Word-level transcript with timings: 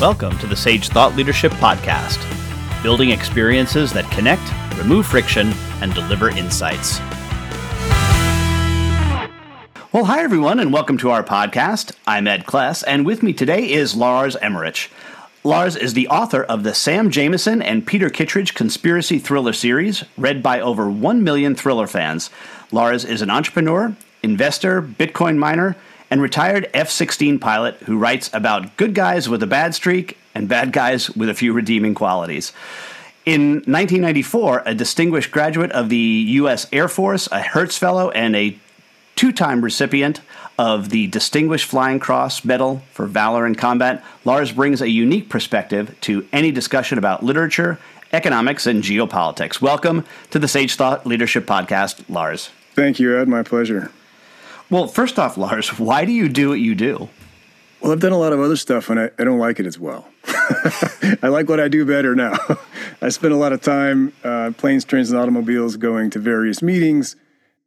Welcome 0.00 0.38
to 0.38 0.46
the 0.46 0.56
Sage 0.56 0.88
Thought 0.88 1.14
Leadership 1.14 1.52
Podcast, 1.52 2.18
building 2.82 3.10
experiences 3.10 3.92
that 3.92 4.10
connect, 4.10 4.40
remove 4.78 5.06
friction, 5.06 5.52
and 5.82 5.92
deliver 5.92 6.30
insights. 6.30 7.00
Well, 9.92 10.06
hi, 10.06 10.22
everyone, 10.22 10.58
and 10.58 10.72
welcome 10.72 10.96
to 10.96 11.10
our 11.10 11.22
podcast. 11.22 11.92
I'm 12.06 12.26
Ed 12.26 12.46
Kless, 12.46 12.82
and 12.86 13.04
with 13.04 13.22
me 13.22 13.34
today 13.34 13.70
is 13.70 13.94
Lars 13.94 14.36
Emmerich. 14.36 14.90
Lars 15.44 15.76
is 15.76 15.92
the 15.92 16.08
author 16.08 16.44
of 16.44 16.62
the 16.62 16.72
Sam 16.72 17.10
Jameson 17.10 17.60
and 17.60 17.86
Peter 17.86 18.08
Kittredge 18.08 18.54
conspiracy 18.54 19.18
thriller 19.18 19.52
series, 19.52 20.04
read 20.16 20.42
by 20.42 20.62
over 20.62 20.90
1 20.90 21.22
million 21.22 21.54
thriller 21.54 21.86
fans. 21.86 22.30
Lars 22.72 23.04
is 23.04 23.20
an 23.20 23.28
entrepreneur, 23.28 23.94
investor, 24.22 24.80
Bitcoin 24.80 25.36
miner, 25.36 25.76
and 26.10 26.20
retired 26.20 26.68
F 26.74 26.90
16 26.90 27.38
pilot 27.38 27.76
who 27.86 27.98
writes 27.98 28.30
about 28.32 28.76
good 28.76 28.94
guys 28.94 29.28
with 29.28 29.42
a 29.42 29.46
bad 29.46 29.74
streak 29.74 30.18
and 30.34 30.48
bad 30.48 30.72
guys 30.72 31.10
with 31.10 31.28
a 31.28 31.34
few 31.34 31.52
redeeming 31.52 31.94
qualities. 31.94 32.52
In 33.26 33.56
1994, 33.66 34.62
a 34.66 34.74
distinguished 34.74 35.30
graduate 35.30 35.70
of 35.72 35.88
the 35.88 35.96
U.S. 35.96 36.66
Air 36.72 36.88
Force, 36.88 37.28
a 37.30 37.40
Hertz 37.40 37.76
Fellow, 37.76 38.10
and 38.10 38.34
a 38.34 38.58
two 39.14 39.32
time 39.32 39.62
recipient 39.62 40.20
of 40.58 40.90
the 40.90 41.06
Distinguished 41.06 41.66
Flying 41.66 41.98
Cross 41.98 42.44
Medal 42.44 42.82
for 42.92 43.06
Valor 43.06 43.46
in 43.46 43.54
Combat, 43.54 44.04
Lars 44.24 44.52
brings 44.52 44.82
a 44.82 44.88
unique 44.88 45.28
perspective 45.28 45.96
to 46.02 46.26
any 46.32 46.50
discussion 46.50 46.98
about 46.98 47.22
literature, 47.22 47.78
economics, 48.12 48.66
and 48.66 48.82
geopolitics. 48.82 49.60
Welcome 49.60 50.04
to 50.30 50.38
the 50.38 50.48
Sage 50.48 50.74
Thought 50.76 51.06
Leadership 51.06 51.46
Podcast, 51.46 52.02
Lars. 52.08 52.50
Thank 52.74 52.98
you, 52.98 53.18
Ed. 53.18 53.28
My 53.28 53.42
pleasure. 53.42 53.90
Well, 54.70 54.86
first 54.86 55.18
off, 55.18 55.36
Lars, 55.36 55.78
why 55.78 56.04
do 56.04 56.12
you 56.12 56.28
do 56.28 56.50
what 56.50 56.60
you 56.60 56.76
do? 56.76 57.08
Well, 57.80 57.90
I've 57.92 58.00
done 58.00 58.12
a 58.12 58.18
lot 58.18 58.32
of 58.32 58.40
other 58.40 58.56
stuff 58.56 58.88
and 58.88 59.00
I, 59.00 59.10
I 59.18 59.24
don't 59.24 59.38
like 59.38 59.58
it 59.58 59.66
as 59.66 59.78
well. 59.78 60.06
I 61.22 61.28
like 61.28 61.48
what 61.48 61.58
I 61.58 61.66
do 61.66 61.84
better 61.84 62.14
now. 62.14 62.38
I 63.02 63.08
spend 63.08 63.32
a 63.32 63.36
lot 63.36 63.52
of 63.52 63.62
time 63.62 64.12
uh, 64.22 64.52
planes, 64.56 64.84
trains, 64.84 65.10
and 65.10 65.18
automobiles 65.18 65.76
going 65.76 66.10
to 66.10 66.20
various 66.20 66.62
meetings. 66.62 67.16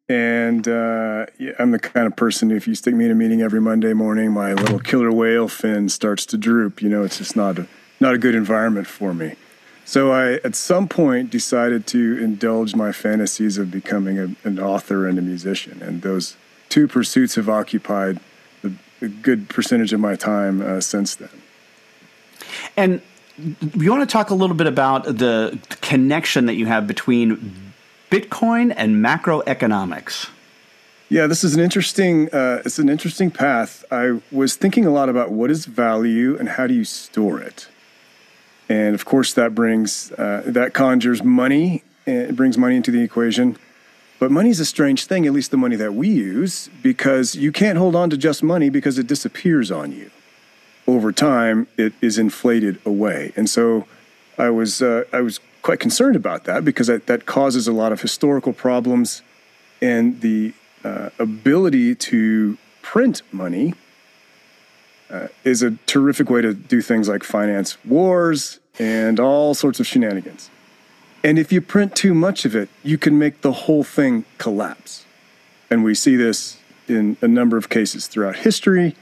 And 0.08 0.68
uh, 0.68 1.26
I'm 1.60 1.72
the 1.72 1.80
kind 1.80 2.08
of 2.08 2.16
person, 2.16 2.52
if 2.52 2.68
you 2.68 2.76
stick 2.76 2.94
me 2.94 3.06
in 3.06 3.12
a 3.12 3.16
meeting 3.16 3.42
every 3.42 3.60
Monday 3.60 3.94
morning, 3.94 4.32
my 4.32 4.54
little 4.54 4.80
killer 4.80 5.12
whale 5.12 5.48
fin 5.48 5.90
starts 5.90 6.26
to 6.28 6.38
droop. 6.38 6.82
You 6.82 6.90
know, 6.90 7.04
it's 7.04 7.18
just 7.18 7.36
not 7.36 7.60
a, 7.60 7.68
not 8.00 8.14
a 8.14 8.18
good 8.18 8.36
environment 8.36 8.88
for 8.88 9.14
me. 9.14 9.36
So 9.86 10.12
I, 10.12 10.34
at 10.46 10.56
some 10.56 10.88
point, 10.88 11.32
decided 11.32 11.88
to 11.88 12.18
indulge 12.24 12.76
my 12.76 12.92
fantasies 12.92 13.58
of 13.58 13.72
becoming 13.72 14.20
a, 14.20 14.36
an 14.48 14.60
author 14.60 15.08
and 15.08 15.18
a 15.18 15.22
musician. 15.22 15.82
And 15.82 16.02
those 16.02 16.38
two 16.74 16.88
pursuits 16.88 17.36
have 17.36 17.48
occupied 17.48 18.20
a, 18.64 18.72
a 19.00 19.08
good 19.08 19.48
percentage 19.48 19.94
of 19.94 20.00
my 20.00 20.16
time 20.16 20.60
uh, 20.60 20.82
since 20.82 21.14
then. 21.14 21.30
And 22.76 23.00
you 23.76 23.92
want 23.92 24.10
to 24.10 24.12
talk 24.12 24.32
a 24.32 24.34
little 24.34 24.56
bit 24.56 24.66
about 24.66 25.04
the 25.06 25.60
connection 25.82 26.48
that 26.48 26.56
you 26.56 26.66
have 26.66 26.88
between 26.88 27.74
Bitcoin 28.10 28.74
and 28.76 29.06
macroeconomics? 29.06 30.32
Yeah, 31.10 31.28
this 31.28 31.44
is 31.44 31.54
an 31.54 31.62
interesting. 31.62 32.34
Uh, 32.34 32.64
it's 32.66 32.80
an 32.80 32.90
interesting 32.90 33.30
path. 33.30 33.86
I 33.92 34.20
was 34.32 34.56
thinking 34.56 34.88
a 34.88 34.92
lot 34.92 35.10
about 35.10 35.30
what 35.30 35.52
is 35.52 35.68
value 35.68 36.36
and 36.40 36.50
how 36.50 36.66
do 36.66 36.74
you 36.74 36.86
store 36.86 37.40
it, 37.40 37.68
and 38.68 38.96
of 38.96 39.06
course 39.06 39.32
that 39.34 39.54
brings 39.54 40.12
uh, 40.14 40.42
that 40.48 40.74
conjures 40.74 41.24
money. 41.24 41.84
It 42.08 42.36
brings 42.36 42.58
money 42.58 42.78
into 42.78 42.90
the 42.90 43.04
equation. 43.04 43.58
But 44.24 44.32
money 44.32 44.52
is 44.52 44.62
a 44.62 44.66
strange 44.66 45.06
thing, 45.06 45.28
at 45.28 45.34
least 45.34 45.52
the 45.52 45.58
money 45.58 45.76
that 45.76 45.96
we 45.96 46.08
use, 46.08 46.70
because 46.82 47.36
you 47.36 47.52
can't 47.52 47.78
hold 47.78 47.94
on 47.94 48.10
to 48.10 48.16
just 48.16 48.42
money 48.42 48.70
because 48.70 48.98
it 48.98 49.06
disappears 49.06 49.70
on 49.70 49.92
you. 49.92 50.12
Over 50.88 51.12
time, 51.12 51.68
it 51.76 51.92
is 52.00 52.18
inflated 52.18 52.80
away. 52.86 53.34
And 53.36 53.50
so 53.50 53.86
I 54.38 54.50
was, 54.50 54.82
uh, 54.82 55.04
I 55.12 55.20
was 55.20 55.42
quite 55.62 55.82
concerned 55.82 56.16
about 56.16 56.46
that 56.46 56.64
because 56.64 56.88
that, 56.88 57.06
that 57.08 57.26
causes 57.26 57.68
a 57.68 57.74
lot 57.74 57.92
of 57.92 58.00
historical 58.00 58.54
problems. 58.54 59.24
And 59.82 60.22
the 60.22 60.54
uh, 60.86 61.10
ability 61.20 61.94
to 61.94 62.58
print 62.82 63.24
money 63.34 63.74
uh, 65.10 65.28
is 65.44 65.62
a 65.62 65.72
terrific 65.86 66.30
way 66.30 66.42
to 66.42 66.54
do 66.54 66.82
things 66.82 67.10
like 67.10 67.26
finance 67.26 67.78
wars 67.84 68.62
and 68.80 69.20
all 69.20 69.54
sorts 69.54 69.82
of 69.82 69.86
shenanigans. 69.86 70.50
And 71.24 71.40
if 71.40 71.52
you 71.52 71.62
print 71.62 71.96
too 71.96 72.14
much 72.14 72.44
of 72.44 72.56
it, 72.56 72.70
you 72.84 72.98
can 72.98 73.18
make 73.18 73.42
the 73.42 73.52
whole 73.54 73.84
thing 73.84 74.26
collapse. 74.38 75.06
And 75.70 75.84
we 75.84 75.96
see 75.96 76.16
this 76.16 76.58
in 76.88 77.18
a 77.22 77.28
number 77.28 77.56
of 77.56 77.70
cases 77.70 78.08
throughout 78.08 78.38
history. 78.38 78.96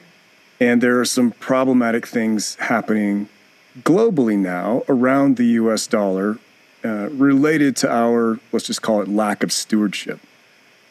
And 0.60 0.82
there 0.82 1.00
are 1.00 1.06
some 1.06 1.32
problematic 1.32 2.06
things 2.06 2.56
happening 2.56 3.28
globally 3.80 4.38
now 4.38 4.84
around 4.88 5.38
the 5.38 5.46
US 5.46 5.88
dollar 5.88 6.38
uh, 6.86 7.10
related 7.10 7.76
to 7.78 7.92
our, 7.92 8.40
let's 8.52 8.68
just 8.68 8.82
call 8.82 9.02
it 9.02 9.08
lack 9.08 9.44
of 9.44 9.52
stewardship. 9.52 10.20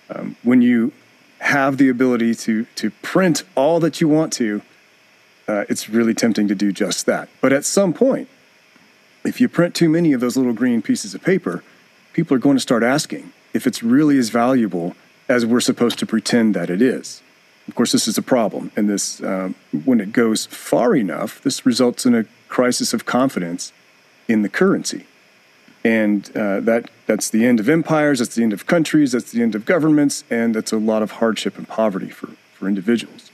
Um, 0.09 0.37
when 0.43 0.63
you 0.63 0.93
have 1.39 1.79
the 1.79 1.89
ability 1.89 2.35
to, 2.35 2.65
to 2.77 2.91
print 3.03 3.45
all 3.55 3.79
that 3.81 4.01
you 4.01 4.09
want 4.09 4.33
to, 4.35 4.63
uh, 5.47 5.65
it's 5.69 5.89
really 5.89 6.15
tempting 6.15 6.49
to 6.49 6.55
do 6.55 6.73
just 6.73 7.07
that. 7.07 7.29
But 7.41 7.53
at 7.53 7.65
some 7.65 7.93
point, 7.93 8.29
if 9.25 9.41
you 9.41 9.49
print 9.49 9.75
too 9.75 9.89
many 9.89 10.13
of 10.13 10.21
those 10.21 10.37
little 10.37 10.53
green 10.53 10.83
pieces 10.83 11.15
of 11.15 11.23
paper, 11.23 11.63
people 12.13 12.35
are 12.37 12.41
going 12.41 12.57
to 12.57 12.61
start 12.61 12.83
asking 12.83 13.33
if 13.53 13.67
it's 13.67 13.83
really 13.83 14.19
as 14.19 14.31
valuable 14.31 14.95
as 15.29 15.47
we're 15.47 15.61
supposed 15.61 15.99
to 15.99 16.07
pretend 16.07 16.55
that 16.55 16.71
it 16.71 16.83
is. 16.83 17.23
Of 17.69 17.75
course, 17.75 17.93
this 17.93 18.09
is 18.09 18.19
a 18.19 18.23
problem, 18.23 18.73
and 18.75 18.89
this, 18.89 19.23
um, 19.23 19.55
when 19.85 20.01
it 20.01 20.13
goes 20.13 20.47
far 20.47 20.97
enough, 20.97 21.41
this 21.43 21.65
results 21.65 22.05
in 22.05 22.15
a 22.15 22.25
crisis 22.49 22.93
of 22.93 23.07
confidence 23.07 23.73
in 24.27 24.43
the 24.43 24.49
currency, 24.49 25.07
and 25.85 26.35
uh, 26.37 26.61
that 26.61 26.91
that's 27.07 27.29
the 27.29 27.47
end 27.47 27.61
of 27.61 27.69
empires, 27.69 28.19
that's 28.19 28.35
the 28.35 28.43
end 28.43 28.53
of 28.53 28.67
countries, 28.67 29.13
that's 29.13 29.31
the 29.31 29.43
end 29.43 29.55
of 29.55 29.65
governments, 29.67 30.25
and 30.31 30.55
that's 30.55 30.73
a 30.73 30.79
lot 30.79 31.03
of 31.03 31.13
hardship 31.13 31.59
and 31.59 31.69
poverty 31.69 32.11
for 32.11 32.31
for 32.55 32.67
individuals. 32.67 33.31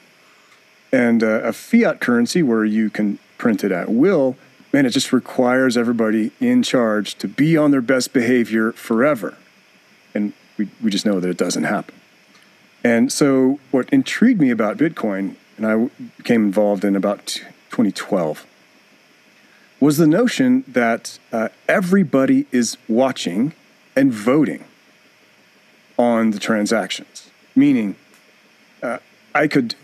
And 0.92 1.22
uh, 1.22 1.42
a 1.42 1.52
fiat 1.52 2.00
currency, 2.00 2.42
where 2.42 2.64
you 2.64 2.90
can 2.90 3.18
print 3.38 3.64
it 3.64 3.72
at 3.72 3.88
will, 3.88 4.36
man, 4.76 4.84
it 4.84 4.90
just 4.90 5.10
requires 5.10 5.74
everybody 5.74 6.32
in 6.38 6.62
charge 6.62 7.14
to 7.14 7.26
be 7.26 7.56
on 7.56 7.70
their 7.70 7.80
best 7.80 8.12
behavior 8.12 8.72
forever. 8.72 9.38
And 10.14 10.34
we, 10.58 10.68
we 10.82 10.90
just 10.90 11.06
know 11.06 11.18
that 11.18 11.30
it 11.30 11.38
doesn't 11.38 11.64
happen. 11.64 11.94
And 12.84 13.10
so, 13.10 13.58
what 13.70 13.88
intrigued 13.88 14.38
me 14.38 14.50
about 14.50 14.76
Bitcoin, 14.76 15.36
and 15.56 15.66
I 15.66 15.88
became 16.18 16.44
involved 16.44 16.84
in 16.84 16.94
about 16.94 17.24
2012, 17.70 18.44
was 19.80 19.96
the 19.96 20.06
notion 20.06 20.62
that 20.68 21.18
uh, 21.32 21.48
everybody 21.66 22.44
is 22.52 22.76
watching 22.86 23.54
and 23.96 24.12
voting 24.12 24.62
on 25.98 26.32
the 26.32 26.38
transactions. 26.38 27.30
Meaning, 27.54 27.96
uh, 28.82 28.98
I 29.34 29.48
could 29.48 29.74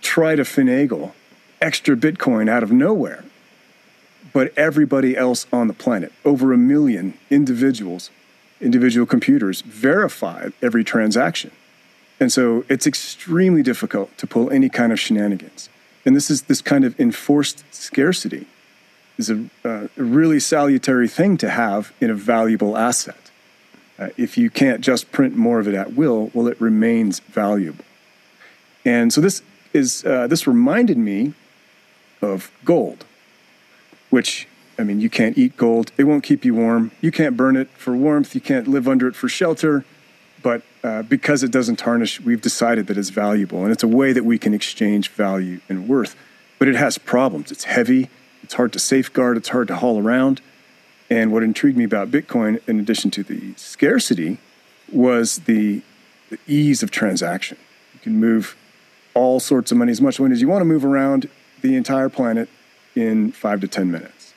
try 0.00 0.34
to 0.34 0.44
finagle 0.44 1.12
extra 1.60 1.94
Bitcoin 1.94 2.48
out 2.48 2.62
of 2.62 2.72
nowhere 2.72 3.22
but 4.32 4.56
everybody 4.56 5.16
else 5.16 5.46
on 5.52 5.68
the 5.68 5.74
planet, 5.74 6.12
over 6.24 6.52
a 6.52 6.58
million 6.58 7.14
individuals, 7.30 8.10
individual 8.60 9.06
computers, 9.06 9.62
verify 9.62 10.48
every 10.62 10.84
transaction. 10.84 11.50
And 12.20 12.30
so 12.30 12.64
it's 12.68 12.86
extremely 12.86 13.62
difficult 13.62 14.16
to 14.18 14.26
pull 14.26 14.50
any 14.50 14.68
kind 14.68 14.92
of 14.92 15.00
shenanigans. 15.00 15.68
And 16.04 16.14
this 16.14 16.30
is 16.30 16.42
this 16.42 16.62
kind 16.62 16.84
of 16.84 16.98
enforced 17.00 17.64
scarcity 17.72 18.46
is 19.18 19.30
a, 19.30 19.44
uh, 19.64 19.88
a 19.96 20.02
really 20.02 20.40
salutary 20.40 21.08
thing 21.08 21.36
to 21.38 21.50
have 21.50 21.92
in 22.00 22.10
a 22.10 22.14
valuable 22.14 22.76
asset. 22.76 23.30
Uh, 23.98 24.08
if 24.16 24.38
you 24.38 24.48
can't 24.48 24.80
just 24.80 25.12
print 25.12 25.36
more 25.36 25.60
of 25.60 25.68
it 25.68 25.74
at 25.74 25.92
will, 25.92 26.30
well, 26.32 26.46
it 26.46 26.58
remains 26.60 27.20
valuable. 27.20 27.84
And 28.84 29.12
so 29.12 29.20
this 29.20 29.42
is 29.72 30.04
uh, 30.04 30.26
this 30.26 30.46
reminded 30.46 30.96
me 30.96 31.34
of 32.22 32.50
gold 32.64 33.04
which 34.10 34.46
I 34.80 34.82
mean, 34.82 35.00
you 35.00 35.10
can't 35.10 35.36
eat 35.36 35.56
gold. 35.58 35.92
It 35.98 36.04
won't 36.04 36.24
keep 36.24 36.44
you 36.44 36.54
warm. 36.54 36.90
You 37.02 37.12
can't 37.12 37.36
burn 37.36 37.54
it 37.54 37.68
for 37.70 37.94
warmth. 37.94 38.34
You 38.34 38.40
can't 38.40 38.66
live 38.66 38.88
under 38.88 39.06
it 39.06 39.14
for 39.14 39.28
shelter. 39.28 39.84
But 40.42 40.62
uh, 40.82 41.02
because 41.02 41.42
it 41.42 41.50
doesn't 41.50 41.76
tarnish, 41.76 42.18
we've 42.18 42.40
decided 42.40 42.86
that 42.86 42.96
it's 42.96 43.10
valuable. 43.10 43.62
And 43.62 43.72
it's 43.72 43.82
a 43.82 43.88
way 43.88 44.14
that 44.14 44.24
we 44.24 44.38
can 44.38 44.54
exchange 44.54 45.10
value 45.10 45.60
and 45.68 45.86
worth. 45.86 46.16
But 46.58 46.66
it 46.66 46.76
has 46.76 46.96
problems. 46.96 47.52
It's 47.52 47.64
heavy. 47.64 48.08
It's 48.42 48.54
hard 48.54 48.72
to 48.72 48.78
safeguard. 48.78 49.36
It's 49.36 49.50
hard 49.50 49.68
to 49.68 49.76
haul 49.76 50.00
around. 50.00 50.40
And 51.10 51.30
what 51.30 51.42
intrigued 51.42 51.76
me 51.76 51.84
about 51.84 52.10
Bitcoin, 52.10 52.66
in 52.66 52.80
addition 52.80 53.10
to 53.12 53.22
the 53.22 53.52
scarcity, 53.56 54.38
was 54.90 55.40
the, 55.40 55.82
the 56.30 56.38
ease 56.46 56.82
of 56.82 56.90
transaction. 56.90 57.58
You 57.92 58.00
can 58.00 58.18
move 58.18 58.56
all 59.12 59.40
sorts 59.40 59.70
of 59.72 59.76
money, 59.76 59.92
as 59.92 60.00
much 60.00 60.18
money 60.18 60.32
as 60.32 60.40
you 60.40 60.48
want 60.48 60.62
to 60.62 60.66
move 60.66 60.86
around 60.86 61.28
the 61.60 61.76
entire 61.76 62.08
planet 62.08 62.48
in 62.94 63.32
five 63.32 63.60
to 63.60 63.68
10 63.68 63.90
minutes. 63.90 64.34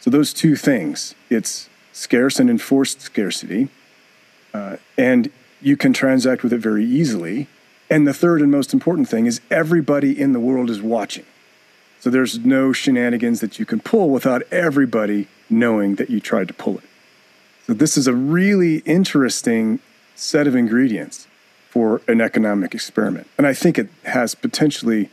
So, 0.00 0.10
those 0.10 0.32
two 0.32 0.56
things 0.56 1.14
it's 1.30 1.68
scarce 1.92 2.38
and 2.38 2.50
enforced 2.50 3.00
scarcity, 3.00 3.68
uh, 4.52 4.76
and 4.98 5.30
you 5.62 5.76
can 5.76 5.92
transact 5.92 6.42
with 6.42 6.52
it 6.52 6.58
very 6.58 6.84
easily. 6.84 7.46
And 7.90 8.06
the 8.06 8.14
third 8.14 8.42
and 8.42 8.50
most 8.50 8.72
important 8.72 9.08
thing 9.08 9.26
is 9.26 9.40
everybody 9.50 10.18
in 10.18 10.32
the 10.32 10.40
world 10.40 10.70
is 10.70 10.82
watching. 10.82 11.24
So 12.00 12.10
there's 12.10 12.38
no 12.38 12.72
shenanigans 12.72 13.40
that 13.40 13.58
you 13.58 13.64
can 13.64 13.80
pull 13.80 14.10
without 14.10 14.42
everybody 14.50 15.26
knowing 15.48 15.94
that 15.94 16.10
you 16.10 16.20
tried 16.20 16.48
to 16.48 16.54
pull 16.54 16.78
it. 16.78 16.84
So 17.66 17.72
this 17.72 17.96
is 17.96 18.06
a 18.06 18.14
really 18.14 18.78
interesting 18.80 19.80
set 20.14 20.46
of 20.46 20.54
ingredients 20.54 21.28
for 21.70 22.02
an 22.06 22.20
economic 22.20 22.74
experiment. 22.74 23.26
And 23.38 23.46
I 23.46 23.54
think 23.54 23.78
it 23.78 23.88
has 24.04 24.34
potentially 24.34 25.08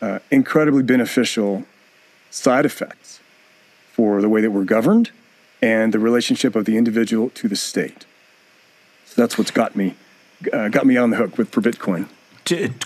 uh, 0.00 0.20
incredibly 0.30 0.82
beneficial 0.82 1.64
side 2.32 2.66
effects 2.66 3.20
for 3.92 4.20
the 4.20 4.28
way 4.28 4.40
that 4.40 4.50
we're 4.50 4.64
governed 4.64 5.10
and 5.60 5.92
the 5.92 5.98
relationship 5.98 6.56
of 6.56 6.64
the 6.64 6.76
individual 6.76 7.30
to 7.30 7.48
the 7.48 7.56
state. 7.56 8.04
So 9.06 9.20
that's 9.20 9.38
what's 9.38 9.50
got 9.50 9.76
me 9.76 9.94
uh, 10.52 10.68
got 10.68 10.86
me 10.86 10.96
on 10.96 11.10
the 11.10 11.16
hook 11.16 11.38
with 11.38 11.50
for 11.50 11.60
Bitcoin 11.60 12.08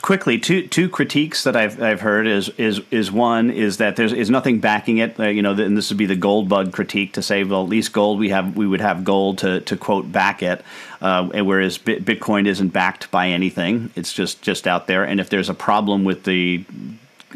quickly, 0.02 0.38
two 0.38 0.66
two 0.66 0.88
critiques 0.88 1.44
that 1.44 1.56
I've 1.56 1.80
I've 1.82 2.00
heard 2.00 2.26
is 2.26 2.50
is 2.50 2.80
is 2.90 3.10
one 3.10 3.50
is 3.50 3.78
that 3.78 3.96
there's 3.96 4.12
is 4.12 4.28
nothing 4.28 4.60
backing 4.60 4.98
it. 4.98 5.18
Uh, 5.18 5.28
you 5.28 5.42
know, 5.42 5.52
and 5.52 5.76
this 5.76 5.88
would 5.90 5.98
be 5.98 6.06
the 6.06 6.16
gold 6.16 6.48
bug 6.48 6.72
critique 6.72 7.14
to 7.14 7.22
say, 7.22 7.42
well, 7.42 7.62
at 7.62 7.68
least 7.68 7.92
gold 7.92 8.18
we 8.18 8.28
have 8.28 8.56
we 8.56 8.66
would 8.66 8.80
have 8.80 9.04
gold 9.04 9.38
to 9.38 9.60
to 9.60 9.76
quote 9.76 10.12
back 10.12 10.42
it, 10.42 10.62
uh, 11.00 11.26
whereas 11.42 11.78
Bitcoin 11.78 12.46
isn't 12.46 12.68
backed 12.68 13.10
by 13.10 13.28
anything. 13.28 13.90
It's 13.96 14.12
just 14.12 14.42
just 14.42 14.66
out 14.66 14.86
there, 14.86 15.04
and 15.04 15.20
if 15.20 15.30
there's 15.30 15.48
a 15.48 15.54
problem 15.54 16.04
with 16.04 16.24
the 16.24 16.64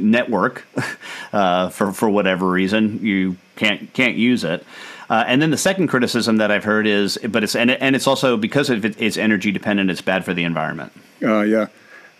network 0.03 0.65
uh, 1.33 1.69
for 1.71 1.93
for 1.93 2.09
whatever 2.09 2.49
reason, 2.49 3.05
you 3.05 3.37
can't 3.57 3.93
can't 3.93 4.17
use 4.17 4.45
it. 4.45 4.65
Uh, 5.09 5.25
and 5.27 5.43
then 5.43 5.51
the 5.51 5.59
second 5.59 5.89
criticism 5.89 6.37
that 6.37 6.53
I've 6.53 6.63
heard 6.63 6.87
is, 6.87 7.19
but 7.29 7.43
it's 7.43 7.57
and, 7.57 7.71
and 7.71 7.97
it's 7.97 8.07
also 8.07 8.37
because 8.37 8.71
of 8.71 8.85
it, 8.85 9.01
it's 9.01 9.17
energy 9.17 9.51
dependent. 9.51 9.91
It's 9.91 10.01
bad 10.01 10.25
for 10.25 10.33
the 10.33 10.45
environment. 10.45 10.93
Uh, 11.23 11.41
yeah, 11.41 11.67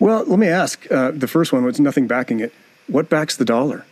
well, 0.01 0.25
let 0.25 0.39
me 0.39 0.49
ask 0.49 0.91
uh, 0.91 1.11
the 1.13 1.29
first 1.29 1.53
one, 1.53 1.63
with 1.63 1.79
nothing 1.79 2.07
backing 2.07 2.41
it. 2.41 2.53
What 2.89 3.09
backs 3.09 3.37
the 3.37 3.45
dollar? 3.45 3.85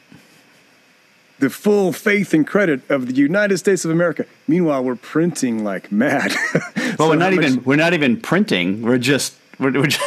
The 1.39 1.51
full 1.51 1.93
faith 1.93 2.35
and 2.35 2.45
credit 2.45 2.81
of 2.91 3.07
the 3.07 3.13
United 3.13 3.59
States 3.59 3.85
of 3.85 3.93
America. 3.93 4.25
Meanwhile, 4.49 4.83
we're 4.83 4.97
printing 4.97 5.63
like 5.63 5.93
mad. 5.93 6.35
well, 6.55 6.97
so 6.97 7.09
we're 7.11 7.17
not 7.17 7.35
even 7.35 7.63
we're 7.63 7.77
not 7.77 7.93
even 7.93 8.21
printing. 8.21 8.83
We're 8.83 8.99
just 8.99 9.35
we're, 9.61 9.71
we're 9.73 9.87
just 9.87 10.03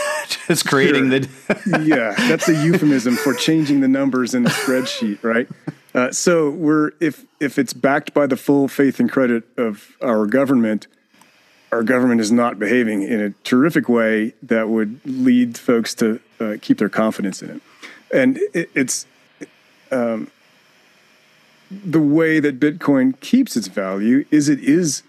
creating 0.63 1.10
sure. 1.10 1.19
the. 1.19 1.83
yeah, 1.86 2.13
that's 2.28 2.48
a 2.48 2.63
euphemism 2.63 3.16
for 3.16 3.33
changing 3.33 3.81
the 3.81 3.88
numbers 3.88 4.33
in 4.33 4.45
a 4.45 4.50
spreadsheet, 4.50 5.24
right? 5.24 5.48
Uh, 5.94 6.12
so 6.12 6.50
we're 6.50 6.92
if 7.00 7.25
if 7.39 7.57
it's 7.60 7.74
backed 7.74 8.13
by 8.13 8.25
the 8.25 8.38
full 8.38 8.68
faith 8.68 9.00
and 9.00 9.12
credit 9.12 9.44
of 9.57 9.95
our 10.01 10.25
government, 10.25 10.88
our 11.72 11.83
government 11.83 12.22
is 12.22 12.31
not 12.31 12.60
behaving 12.60 13.04
in 13.04 13.19
a 13.19 13.31
terrific 13.44 13.89
way 13.89 14.33
that 14.44 14.69
would 14.69 15.00
lead 15.06 15.57
folks 15.57 15.94
to 15.95 16.19
uh, 16.39 16.56
keep 16.62 16.78
their 16.78 16.89
confidence 16.89 17.42
in 17.42 17.50
it. 17.50 17.62
And 18.13 18.38
it, 18.54 18.69
it's 18.75 19.06
um, 19.92 20.30
the 21.69 22.01
way 22.01 22.39
that 22.39 22.60
Bitcoin 22.60 23.19
keeps 23.19 23.56
its 23.56 23.68
value 23.68 24.25
is 24.31 24.50
it 24.50 24.60
is 24.60 25.04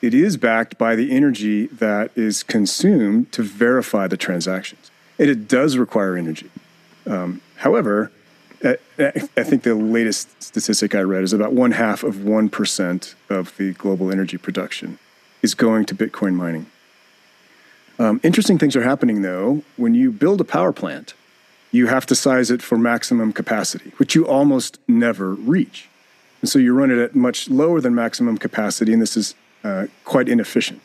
it 0.00 0.14
is 0.14 0.36
backed 0.36 0.78
by 0.78 0.94
the 0.94 1.10
energy 1.10 1.66
that 1.66 2.10
is 2.16 2.42
consumed 2.42 3.32
to 3.32 3.42
verify 3.42 4.06
the 4.06 4.16
transactions, 4.16 4.90
and 5.18 5.28
it 5.28 5.48
does 5.48 5.76
require 5.76 6.16
energy. 6.16 6.50
Um, 7.06 7.40
however, 7.56 8.12
I, 8.64 8.76
think 9.44 9.62
the 9.62 9.74
latest 9.74 10.42
statistic 10.42 10.94
I 10.94 11.00
read 11.00 11.22
is 11.22 11.32
about 11.32 11.52
one 11.52 11.72
half 11.72 12.02
of 12.02 12.24
one 12.24 12.48
percent 12.48 13.14
of 13.28 13.56
the 13.56 13.72
global 13.74 14.10
energy 14.10 14.36
production 14.36 14.98
is 15.42 15.54
going 15.54 15.84
to 15.86 15.94
Bitcoin 15.94 16.34
mining. 16.34 16.66
Um, 17.98 18.20
interesting 18.22 18.58
things 18.58 18.74
are 18.76 18.82
happening 18.82 19.22
though. 19.22 19.62
When 19.76 19.94
you 19.94 20.10
build 20.10 20.40
a 20.40 20.44
power 20.44 20.72
plant, 20.72 21.14
you 21.70 21.86
have 21.86 22.06
to 22.06 22.14
size 22.14 22.50
it 22.50 22.62
for 22.62 22.78
maximum 22.78 23.32
capacity, 23.32 23.92
which 23.98 24.14
you 24.14 24.26
almost 24.26 24.78
never 24.88 25.34
reach. 25.34 25.88
And 26.40 26.48
so 26.48 26.58
you 26.58 26.72
run 26.74 26.90
it 26.90 26.98
at 26.98 27.14
much 27.14 27.48
lower 27.50 27.80
than 27.80 27.94
maximum 27.94 28.38
capacity, 28.38 28.92
and 28.92 29.02
this 29.02 29.16
is 29.16 29.34
uh, 29.68 29.86
quite 30.04 30.28
inefficient. 30.28 30.82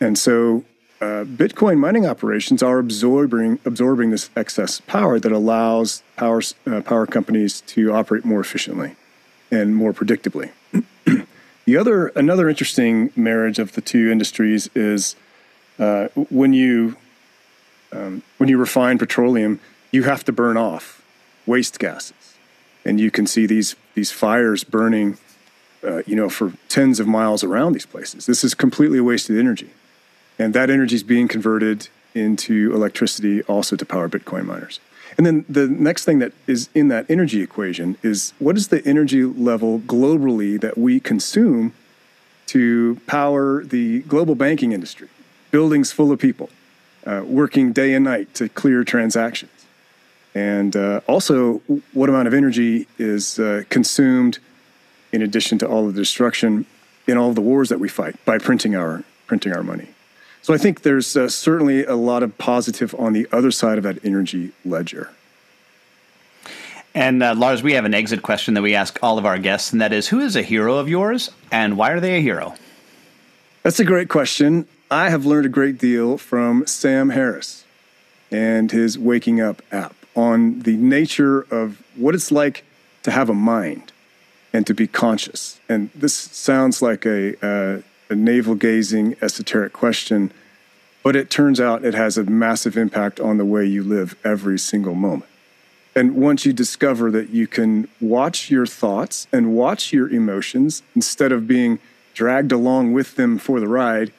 And 0.00 0.18
so 0.18 0.64
uh, 1.00 1.24
Bitcoin 1.24 1.78
mining 1.78 2.06
operations 2.06 2.62
are 2.62 2.78
absorbing 2.78 3.58
absorbing 3.64 4.10
this 4.10 4.30
excess 4.36 4.80
power 4.80 5.20
that 5.20 5.32
allows 5.32 6.02
power 6.16 6.42
uh, 6.66 6.80
power 6.80 7.06
companies 7.06 7.60
to 7.62 7.92
operate 7.92 8.24
more 8.24 8.40
efficiently 8.40 8.96
and 9.50 9.76
more 9.76 9.92
predictably. 9.92 10.50
The 11.68 11.76
other, 11.76 12.06
another 12.16 12.48
interesting 12.48 13.12
marriage 13.14 13.58
of 13.58 13.72
the 13.72 13.82
two 13.82 14.10
industries 14.10 14.70
is 14.74 15.16
uh, 15.78 16.08
when 16.30 16.54
you 16.54 16.96
um, 17.92 18.22
when 18.38 18.48
you 18.48 18.56
refine 18.56 18.96
petroleum, 18.96 19.60
you 19.92 20.04
have 20.04 20.24
to 20.24 20.32
burn 20.32 20.56
off 20.56 21.04
waste 21.44 21.78
gases, 21.78 22.38
and 22.86 22.98
you 22.98 23.10
can 23.10 23.26
see 23.26 23.44
these 23.44 23.76
these 23.94 24.10
fires 24.10 24.64
burning, 24.64 25.18
uh, 25.84 26.02
you 26.06 26.16
know, 26.16 26.28
for 26.28 26.52
tens 26.68 27.00
of 27.00 27.06
miles 27.06 27.44
around 27.44 27.72
these 27.72 27.86
places. 27.86 28.26
This 28.26 28.44
is 28.44 28.54
completely 28.54 29.00
wasted 29.00 29.38
energy, 29.38 29.70
and 30.38 30.54
that 30.54 30.70
energy 30.70 30.96
is 30.96 31.02
being 31.02 31.28
converted 31.28 31.88
into 32.14 32.72
electricity 32.74 33.42
also 33.42 33.76
to 33.76 33.84
power 33.84 34.08
Bitcoin 34.08 34.44
miners. 34.46 34.80
And 35.16 35.26
then 35.26 35.44
the 35.48 35.66
next 35.66 36.04
thing 36.04 36.18
that 36.20 36.32
is 36.46 36.68
in 36.74 36.88
that 36.88 37.06
energy 37.08 37.42
equation 37.42 37.96
is 38.02 38.32
what 38.38 38.56
is 38.56 38.68
the 38.68 38.84
energy 38.86 39.24
level 39.24 39.80
globally 39.80 40.60
that 40.60 40.78
we 40.78 41.00
consume 41.00 41.72
to 42.46 43.00
power 43.06 43.64
the 43.64 44.00
global 44.00 44.34
banking 44.34 44.72
industry, 44.72 45.08
buildings 45.50 45.92
full 45.92 46.12
of 46.12 46.18
people 46.18 46.50
uh, 47.06 47.22
working 47.24 47.72
day 47.72 47.94
and 47.94 48.04
night 48.04 48.32
to 48.34 48.48
clear 48.48 48.84
transactions. 48.84 49.50
And 50.34 50.76
uh, 50.76 51.00
also, 51.08 51.62
what 51.92 52.08
amount 52.08 52.28
of 52.28 52.34
energy 52.34 52.86
is 52.98 53.38
uh, 53.38 53.64
consumed 53.70 54.38
in 55.12 55.22
addition 55.22 55.58
to 55.58 55.66
all 55.66 55.86
the 55.86 55.92
destruction 55.92 56.66
in 57.06 57.16
all 57.16 57.32
the 57.32 57.40
wars 57.40 57.70
that 57.70 57.80
we 57.80 57.88
fight 57.88 58.22
by 58.24 58.38
printing 58.38 58.76
our, 58.76 59.02
printing 59.26 59.52
our 59.52 59.62
money. 59.62 59.88
So 60.42 60.54
I 60.54 60.58
think 60.58 60.82
there's 60.82 61.16
uh, 61.16 61.28
certainly 61.28 61.84
a 61.84 61.96
lot 61.96 62.22
of 62.22 62.36
positive 62.38 62.94
on 62.98 63.12
the 63.12 63.26
other 63.32 63.50
side 63.50 63.78
of 63.78 63.84
that 63.84 64.04
energy 64.04 64.52
ledger. 64.64 65.10
And 66.94 67.22
uh, 67.22 67.34
Lars, 67.34 67.62
we 67.62 67.74
have 67.74 67.84
an 67.84 67.94
exit 67.94 68.22
question 68.22 68.54
that 68.54 68.62
we 68.62 68.74
ask 68.74 68.98
all 69.02 69.18
of 69.18 69.26
our 69.26 69.38
guests, 69.38 69.72
and 69.72 69.80
that 69.80 69.92
is 69.92 70.08
who 70.08 70.20
is 70.20 70.36
a 70.36 70.42
hero 70.42 70.76
of 70.76 70.88
yours 70.88 71.30
and 71.50 71.76
why 71.76 71.92
are 71.92 72.00
they 72.00 72.16
a 72.16 72.20
hero? 72.20 72.54
That's 73.62 73.80
a 73.80 73.84
great 73.84 74.08
question. 74.08 74.66
I 74.90 75.10
have 75.10 75.26
learned 75.26 75.46
a 75.46 75.50
great 75.50 75.78
deal 75.78 76.16
from 76.16 76.66
Sam 76.66 77.10
Harris 77.10 77.64
and 78.30 78.70
his 78.70 78.98
Waking 78.98 79.40
Up 79.40 79.62
app 79.70 79.94
on 80.16 80.60
the 80.60 80.76
nature 80.76 81.42
of 81.50 81.82
what 81.94 82.14
it's 82.14 82.32
like 82.32 82.64
to 83.02 83.10
have 83.10 83.28
a 83.28 83.34
mind 83.34 83.92
and 84.52 84.66
to 84.66 84.74
be 84.74 84.86
conscious. 84.86 85.60
And 85.68 85.90
this 85.94 86.14
sounds 86.14 86.80
like 86.80 87.04
a, 87.04 87.34
uh, 87.44 87.82
a 88.10 88.14
navel 88.14 88.54
gazing, 88.54 89.16
esoteric 89.20 89.72
question, 89.72 90.32
but 91.02 91.16
it 91.16 91.30
turns 91.30 91.60
out 91.60 91.84
it 91.84 91.94
has 91.94 92.18
a 92.18 92.24
massive 92.24 92.76
impact 92.76 93.20
on 93.20 93.38
the 93.38 93.44
way 93.44 93.64
you 93.64 93.82
live 93.82 94.16
every 94.24 94.58
single 94.58 94.94
moment. 94.94 95.30
And 95.94 96.14
once 96.14 96.46
you 96.46 96.52
discover 96.52 97.10
that 97.10 97.30
you 97.30 97.46
can 97.46 97.88
watch 98.00 98.50
your 98.50 98.66
thoughts 98.66 99.26
and 99.32 99.54
watch 99.54 99.92
your 99.92 100.08
emotions 100.08 100.82
instead 100.94 101.32
of 101.32 101.48
being 101.48 101.78
dragged 102.14 102.52
along 102.52 102.92
with 102.92 103.16
them 103.16 103.38
for 103.38 103.58
the 103.58 103.68
ride, 103.68 104.12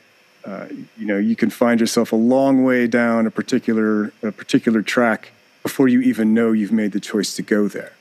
uh, 0.46 0.68
you 0.98 1.06
know, 1.06 1.18
you 1.18 1.36
can 1.36 1.50
find 1.50 1.80
yourself 1.80 2.12
a 2.12 2.16
long 2.16 2.64
way 2.64 2.88
down 2.88 3.28
a 3.28 3.32
particular 3.32 4.12
a 4.24 4.32
particular 4.32 4.82
track 4.82 5.32
before 5.64 5.88
you 5.88 6.02
even 6.02 6.34
know 6.34 6.52
you've 6.52 6.72
made 6.72 6.92
the 6.92 7.00
choice 7.00 7.36
to 7.36 7.42
go 7.42 7.68
there. 7.68 7.94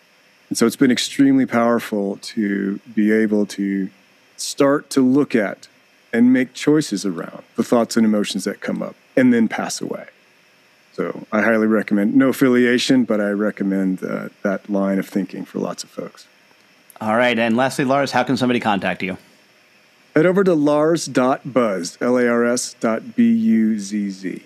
And 0.49 0.57
so 0.57 0.67
it's 0.67 0.77
been 0.77 0.91
extremely 0.91 1.47
powerful 1.47 2.17
to 2.19 2.81
be 2.95 3.13
able 3.13 3.47
to 3.47 3.91
start 4.37 4.89
to 4.91 5.01
look 5.01 5.35
at 5.35 5.69
and 6.13 6.33
make 6.33 6.55
choices 6.55 7.05
around 7.05 7.43
the 7.57 7.65
thoughts 7.65 7.97
and 7.97 8.07
emotions 8.07 8.45
that 8.45 8.61
come 8.61 8.83
up 8.83 8.97
and 9.17 9.33
then 9.33 9.49
pass 9.49 9.81
away. 9.81 10.07
So 10.95 11.27
I 11.31 11.43
highly 11.43 11.67
recommend, 11.67 12.17
no 12.17 12.31
affiliation, 12.31 13.05
but 13.05 13.21
I 13.21 13.31
recommend 13.31 14.03
uh, 14.03 14.31
that 14.43 14.69
line 14.69 14.99
of 14.99 15.09
thinking 15.09 15.45
for 15.45 15.59
lots 15.59 15.85
of 15.85 15.91
folks. 15.91 16.27
All 17.01 17.17
right. 17.17 17.39
And 17.39 17.57
lastly, 17.57 17.85
Lars, 17.85 18.11
how 18.11 18.25
can 18.25 18.37
somebody 18.37 18.59
contact 18.59 19.03
you? 19.03 19.17
Head 20.17 20.27
over 20.27 20.43
to 20.43 20.55
lars.buzz, 20.55 21.99
L 22.01 22.19
A 22.19 22.27
R 22.27 22.45
S 22.45 22.75
dot 22.81 23.15
B 23.15 23.31
U 23.33 23.79
Z 23.79 24.11
Z. 24.11 24.43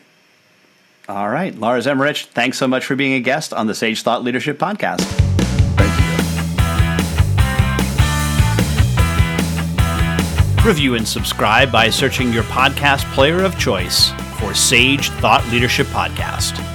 All 1.08 1.30
right. 1.30 1.58
Lars 1.58 1.86
Emmerich, 1.86 2.18
thanks 2.18 2.58
so 2.58 2.68
much 2.68 2.84
for 2.84 2.96
being 2.96 3.14
a 3.14 3.20
guest 3.20 3.54
on 3.54 3.66
the 3.66 3.74
Sage 3.74 4.02
Thought 4.02 4.22
Leadership 4.22 4.58
Podcast. 4.58 5.21
Review 10.64 10.94
and 10.94 11.06
subscribe 11.06 11.72
by 11.72 11.90
searching 11.90 12.32
your 12.32 12.44
podcast 12.44 13.02
player 13.14 13.42
of 13.42 13.58
choice 13.58 14.12
for 14.38 14.54
Sage 14.54 15.10
Thought 15.10 15.44
Leadership 15.50 15.88
Podcast. 15.88 16.71